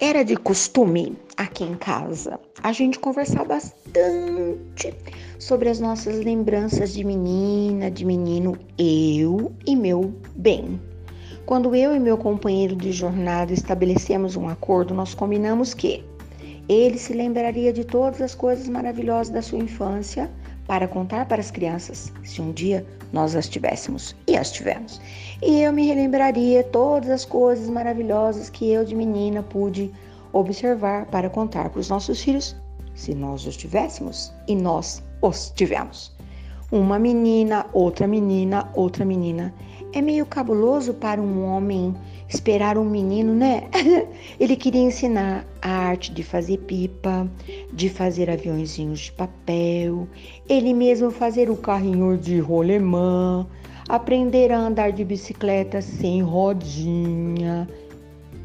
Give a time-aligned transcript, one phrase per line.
[0.00, 4.94] Era de costume aqui em casa a gente conversar bastante
[5.40, 10.80] sobre as nossas lembranças de menina, de menino, eu e meu bem.
[11.44, 16.04] Quando eu e meu companheiro de jornada estabelecemos um acordo, nós combinamos que
[16.68, 20.30] ele se lembraria de todas as coisas maravilhosas da sua infância
[20.68, 25.00] para contar para as crianças, se um dia nós as tivéssemos e as tivemos.
[25.42, 29.90] E eu me relembraria todas as coisas maravilhosas que eu de menina pude
[30.32, 32.54] observar para contar para os nossos filhos,
[32.94, 36.14] se nós os tivéssemos e nós os tivemos.
[36.70, 39.54] Uma menina, outra menina, outra menina.
[39.92, 41.94] É meio cabuloso para um homem
[42.28, 43.68] esperar um menino, né?
[44.38, 47.26] Ele queria ensinar a arte de fazer pipa,
[47.72, 50.06] de fazer aviãozinhos de papel,
[50.48, 53.46] ele mesmo fazer o carrinho de rolemã,
[53.88, 57.66] aprender a andar de bicicleta sem rodinha,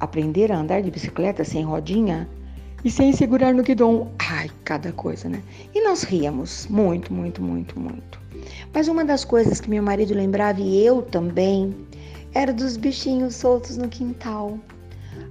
[0.00, 2.26] aprender a andar de bicicleta sem rodinha
[2.84, 4.10] e sem segurar no guidão.
[4.18, 5.42] Ai, cada coisa, né?
[5.74, 8.20] E nós ríamos muito, muito, muito, muito.
[8.72, 11.74] Mas uma das coisas que meu marido lembrava e eu também
[12.34, 14.58] era dos bichinhos soltos no quintal.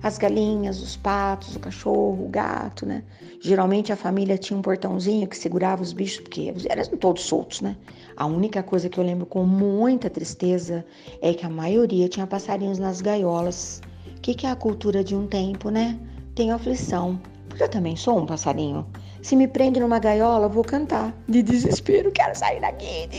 [0.01, 3.03] As galinhas, os patos, o cachorro, o gato, né?
[3.39, 7.75] Geralmente a família tinha um portãozinho que segurava os bichos, porque eram todos soltos, né?
[8.17, 10.85] A única coisa que eu lembro com muita tristeza
[11.21, 13.81] é que a maioria tinha passarinhos nas gaiolas.
[14.17, 15.99] O que, que é a cultura de um tempo, né?
[16.33, 17.19] Tem aflição,
[17.63, 18.85] eu também sou um passarinho.
[19.21, 21.13] Se me prende numa gaiola, eu vou cantar.
[21.27, 23.09] De desespero, quero sair daqui.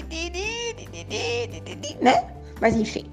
[2.01, 2.25] Né?
[2.61, 3.05] Mas enfim.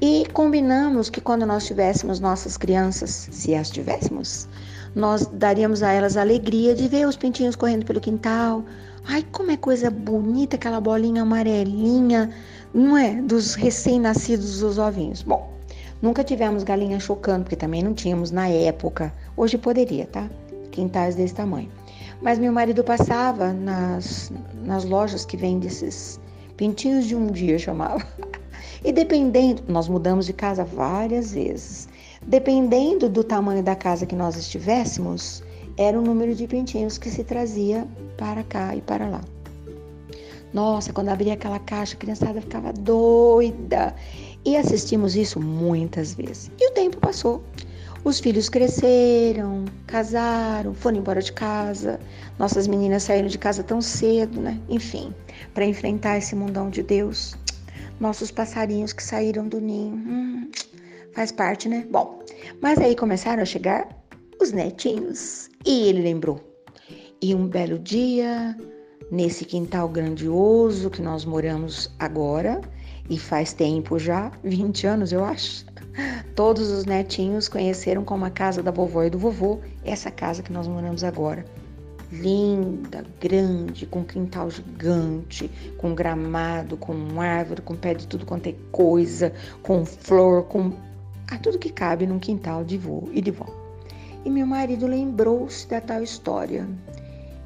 [0.00, 4.48] E combinamos que quando nós tivéssemos nossas crianças, se as tivéssemos,
[4.94, 8.64] nós daríamos a elas a alegria de ver os pintinhos correndo pelo quintal.
[9.06, 12.30] Ai, como é coisa bonita aquela bolinha amarelinha,
[12.72, 13.20] não é?
[13.20, 15.22] Dos recém-nascidos dos ovinhos.
[15.22, 15.52] Bom,
[16.00, 19.12] nunca tivemos galinha chocando, porque também não tínhamos na época.
[19.40, 20.28] Hoje poderia, tá?
[20.70, 21.70] Quintais desse tamanho.
[22.20, 24.30] Mas meu marido passava nas,
[24.66, 26.20] nas lojas que vendem esses
[26.58, 28.06] pintinhos de um dia, chamava.
[28.84, 31.88] E dependendo, nós mudamos de casa várias vezes.
[32.26, 35.42] Dependendo do tamanho da casa que nós estivéssemos,
[35.78, 39.22] era o número de pintinhos que se trazia para cá e para lá.
[40.52, 43.94] Nossa, quando abria aquela caixa, a criançada ficava doida.
[44.44, 46.50] E assistimos isso muitas vezes.
[46.58, 47.42] E o tempo passou.
[48.02, 52.00] Os filhos cresceram, casaram, foram embora de casa.
[52.38, 54.58] Nossas meninas saíram de casa tão cedo, né?
[54.70, 55.14] Enfim,
[55.52, 57.36] para enfrentar esse mundão de Deus.
[58.00, 59.96] Nossos passarinhos que saíram do ninho.
[59.96, 60.50] Hum,
[61.12, 61.86] faz parte, né?
[61.90, 62.22] Bom,
[62.62, 63.86] mas aí começaram a chegar
[64.40, 65.50] os netinhos.
[65.66, 66.40] E ele lembrou.
[67.20, 68.56] E um belo dia,
[69.10, 72.62] nesse quintal grandioso que nós moramos agora,
[73.10, 75.69] e faz tempo já, 20 anos eu acho.
[76.34, 80.52] Todos os netinhos conheceram como a casa da vovó e do vovô, essa casa que
[80.52, 81.44] nós moramos agora.
[82.12, 88.54] Linda, grande, com quintal gigante, com gramado, com árvore, com pé de tudo quanto é
[88.72, 90.72] coisa, com flor, com
[91.30, 93.46] ah, tudo que cabe num quintal de vô e de vó.
[94.24, 96.66] E meu marido lembrou-se da tal história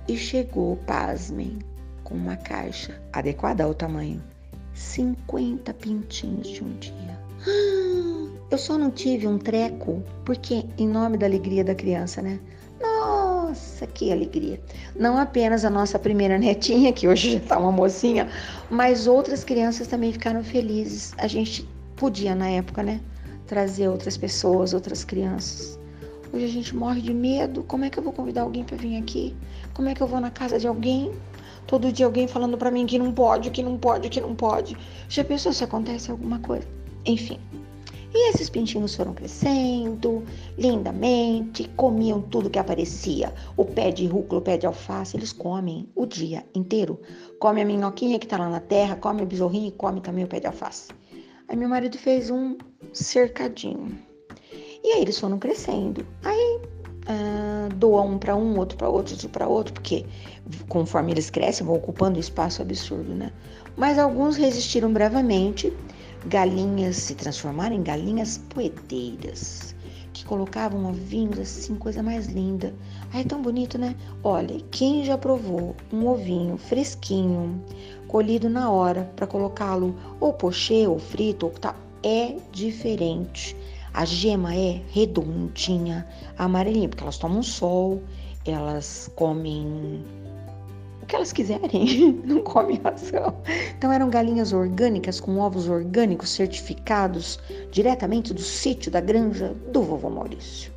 [0.08, 1.58] e chegou, pasmem,
[2.02, 4.22] com uma caixa adequada ao tamanho,
[4.72, 7.18] 50 pintinhos de um dia.
[8.50, 12.38] Eu só não tive um treco porque, em nome da alegria da criança, né?
[12.80, 14.60] Nossa, que alegria!
[14.94, 18.28] Não apenas a nossa primeira netinha, que hoje já está uma mocinha,
[18.70, 21.14] mas outras crianças também ficaram felizes.
[21.18, 23.00] A gente podia, na época, né?
[23.46, 25.78] Trazer outras pessoas, outras crianças.
[26.32, 27.62] Hoje a gente morre de medo.
[27.62, 29.34] Como é que eu vou convidar alguém para vir aqui?
[29.72, 31.12] Como é que eu vou na casa de alguém?
[31.66, 34.76] Todo dia alguém falando para mim que não pode, que não pode, que não pode.
[35.08, 36.66] Já pensou se acontece alguma coisa?
[37.06, 37.38] Enfim.
[38.14, 40.22] E esses pintinhos foram crescendo
[40.56, 43.34] lindamente, comiam tudo que aparecia.
[43.56, 47.00] O pé de rúcula, o pé de alface, eles comem o dia inteiro.
[47.40, 50.28] Come a minhoquinha que tá lá na terra, come o besorrinho e come também o
[50.28, 50.92] pé de alface.
[51.48, 52.56] Aí meu marido fez um
[52.92, 53.98] cercadinho.
[54.84, 56.06] E aí eles foram crescendo.
[56.22, 56.60] Aí
[57.06, 60.06] ah, doa um para um, outro para outro, outro para outro, porque
[60.68, 63.32] conforme eles crescem, vão ocupando espaço absurdo, né?
[63.76, 65.72] Mas alguns resistiram bravamente
[66.26, 69.74] galinhas se transformaram em galinhas poedeiras,
[70.12, 72.72] que colocavam ovinhos assim, coisa mais linda.
[73.12, 73.94] Ai, é tão bonito, né?
[74.22, 77.62] Olha, quem já provou um ovinho fresquinho,
[78.08, 83.56] colhido na hora, para colocá-lo ou pochê ou frito ou tal, é diferente.
[83.92, 86.06] A gema é redondinha,
[86.38, 88.02] amarelinha, porque elas tomam sol,
[88.44, 90.04] elas comem
[91.04, 93.36] o que elas quiserem, não comem ração.
[93.76, 97.38] Então eram galinhas orgânicas com ovos orgânicos certificados
[97.70, 100.72] diretamente do sítio da granja do vovô Maurício.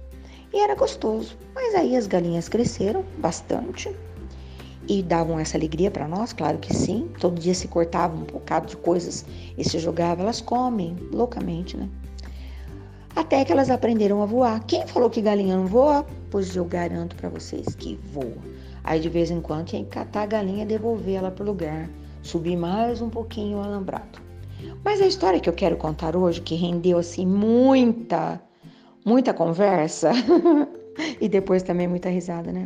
[0.53, 1.37] e era gostoso.
[1.55, 3.89] Mas aí as galinhas cresceram bastante
[4.87, 7.09] e davam essa alegria para nós, claro que sim.
[7.19, 9.25] Todo dia se cortava um bocado de coisas
[9.57, 11.89] e se jogava, elas comem loucamente, né?
[13.15, 14.63] Até que elas aprenderam a voar.
[14.65, 16.05] Quem falou que galinha não voa?
[16.29, 18.56] Pois eu garanto para vocês que voa.
[18.87, 21.89] Aí de vez em quando tinha que catar a galinha e devolver ela pro lugar,
[22.21, 24.21] subir mais um pouquinho o alambrado.
[24.81, 28.41] Mas a história que eu quero contar hoje, que rendeu assim muita,
[29.03, 30.11] muita conversa
[31.19, 32.63] e depois também muita risada, né?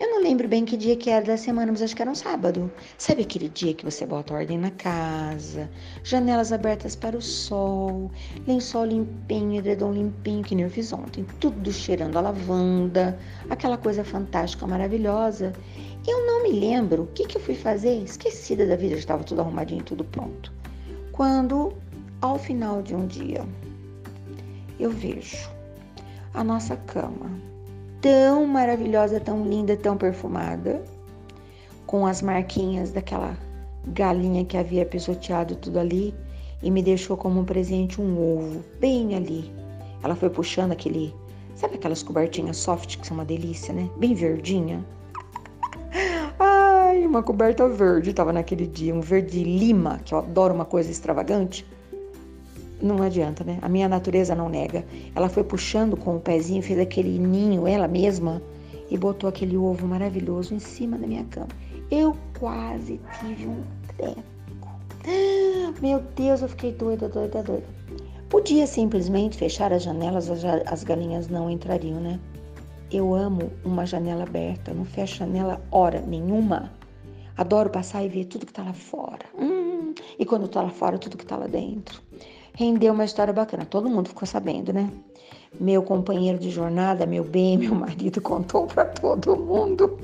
[0.00, 2.14] Eu não lembro bem que dia que era da semana, mas acho que era um
[2.14, 2.70] sábado.
[2.96, 5.70] Sabe aquele dia que você bota ordem na casa,
[6.02, 8.10] janelas abertas para o sol,
[8.46, 13.18] lençol limpinho, edredom limpinho, que nem eu fiz ontem, tudo cheirando a lavanda,
[13.50, 15.52] aquela coisa fantástica, maravilhosa.
[16.06, 19.24] Eu não me lembro o que, que eu fui fazer, esquecida da vida, já estava
[19.24, 20.52] tudo arrumadinho, tudo pronto.
[21.12, 21.72] Quando,
[22.20, 23.44] ao final de um dia,
[24.78, 25.50] eu vejo
[26.34, 27.47] a nossa cama
[28.00, 30.82] tão maravilhosa, tão linda, tão perfumada,
[31.86, 33.36] com as marquinhas daquela
[33.86, 36.14] galinha que havia pisoteado tudo ali
[36.62, 39.50] e me deixou como um presente um ovo, bem ali.
[40.02, 41.14] Ela foi puxando aquele,
[41.54, 43.88] sabe aquelas cobertinhas soft que são uma delícia, né?
[43.96, 44.84] Bem verdinha.
[46.38, 50.90] Ai, uma coberta verde tava naquele dia, um verde lima, que eu adoro uma coisa
[50.90, 51.66] extravagante
[52.80, 53.58] não adianta, né?
[53.60, 54.84] A minha natureza não nega.
[55.14, 58.42] Ela foi puxando com o pezinho, fez aquele ninho, ela mesma,
[58.90, 61.48] e botou aquele ovo maravilhoso em cima da minha cama.
[61.90, 63.62] Eu quase tive um
[63.96, 64.22] treco.
[65.82, 67.66] Meu Deus, eu fiquei doida, doida, doida.
[68.28, 70.28] Podia simplesmente fechar as janelas,
[70.66, 72.20] as galinhas não entrariam, né?
[72.90, 76.72] Eu amo uma janela aberta, não fecho janela hora nenhuma.
[77.36, 79.24] Adoro passar e ver tudo que tá lá fora.
[79.38, 82.02] Hum, e quando eu tô lá fora, tudo que tá lá dentro
[82.58, 83.64] rendeu uma história bacana.
[83.64, 84.90] Todo mundo ficou sabendo, né?
[85.60, 89.96] Meu companheiro de jornada, meu bem, meu marido contou para todo mundo.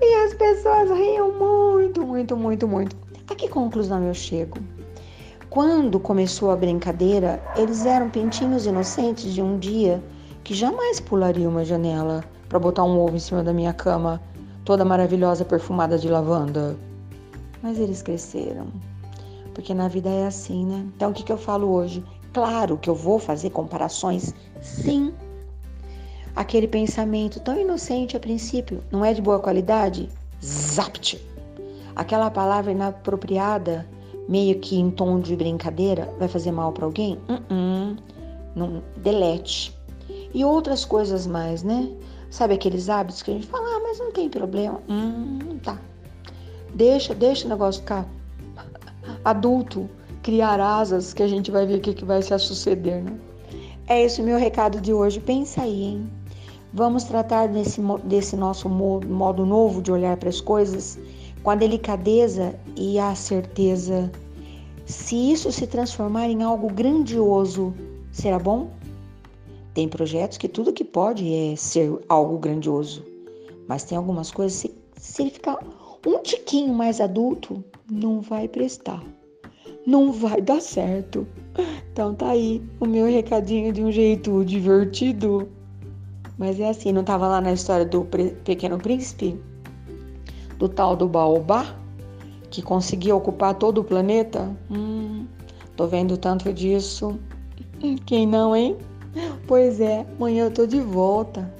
[0.00, 2.96] E as pessoas riam muito, muito, muito, muito.
[3.30, 4.58] A que conclusão eu chego?
[5.50, 10.02] Quando começou a brincadeira, eles eram pintinhos inocentes de um dia
[10.42, 14.20] que jamais pularia uma janela para botar um ovo em cima da minha cama,
[14.64, 16.76] toda maravilhosa perfumada de lavanda.
[17.62, 18.66] Mas eles cresceram,
[19.54, 20.86] porque na vida é assim, né?
[20.96, 22.04] Então o que, que eu falo hoje?
[22.32, 25.12] Claro que eu vou fazer comparações, sim.
[26.34, 30.08] Aquele pensamento tão inocente a princípio, não é de boa qualidade?
[30.42, 31.20] Zapt!
[31.94, 33.86] Aquela palavra inapropriada,
[34.28, 37.18] meio que em tom de brincadeira, vai fazer mal para alguém?
[37.28, 37.98] Uh -uh.
[38.54, 39.76] Não, delete.
[40.32, 41.90] E outras coisas mais, né?
[42.30, 44.80] Sabe aqueles hábitos que a gente fala, ah, mas não tem problema.
[44.88, 45.78] Hum, tá.
[46.74, 48.06] Deixa, deixa o negócio ficar
[49.24, 49.88] adulto
[50.22, 53.18] criar asas que a gente vai ver o que, que vai se suceder, né?
[53.86, 55.20] É esse o meu recado de hoje.
[55.20, 56.10] Pensa aí, hein?
[56.72, 60.98] Vamos tratar desse, desse nosso modo novo de olhar para as coisas
[61.42, 64.10] com a delicadeza e a certeza.
[64.86, 67.74] Se isso se transformar em algo grandioso,
[68.10, 68.70] será bom?
[69.74, 73.04] Tem projetos que tudo que pode é ser algo grandioso,
[73.66, 75.58] mas tem algumas coisas, se, se ele ficar
[76.06, 79.02] um tiquinho mais adulto, não vai prestar.
[79.86, 81.26] Não vai dar certo.
[81.92, 85.48] Então tá aí o meu recadinho de um jeito divertido.
[86.38, 88.06] Mas é assim, não tava lá na história do
[88.44, 89.38] Pequeno Príncipe?
[90.58, 91.76] Do tal do Baobá?
[92.50, 94.54] Que conseguia ocupar todo o planeta?
[94.70, 95.26] Hum,
[95.76, 97.18] tô vendo tanto disso.
[98.06, 98.76] Quem não, hein?
[99.46, 101.52] Pois é, amanhã eu tô de volta.